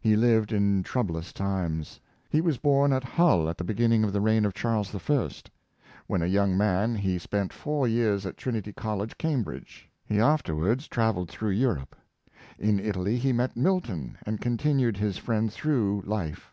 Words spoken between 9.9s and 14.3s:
He afterwards traveled through Europe, In Italy he met Milton,